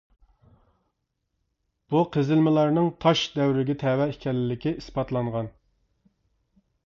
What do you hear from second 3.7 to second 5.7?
تەۋە ئىكەنلىكى ئىسپاتلانغان.